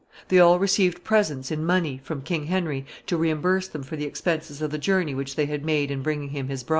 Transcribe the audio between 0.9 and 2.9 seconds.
presents in money from King Henry